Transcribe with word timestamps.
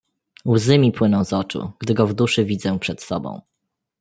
"Łzy 0.45 0.77
mi 0.77 0.91
płyną 0.91 1.25
z 1.25 1.33
oczu, 1.33 1.71
gdy 1.79 1.93
go 1.93 2.07
w 2.07 2.13
duszy 2.13 2.45
widzę 2.45 2.79
przed 2.79 3.01
sobą." 3.01 3.41